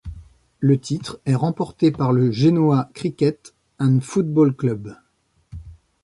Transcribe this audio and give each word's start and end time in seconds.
Le 0.59 0.79
titre 0.79 1.19
est 1.27 1.35
remporté 1.35 1.91
par 1.91 2.11
le 2.11 2.31
Genoa 2.31 2.89
Cricket 2.95 3.53
and 3.79 3.99
Football 4.01 4.55
Club. 4.55 4.95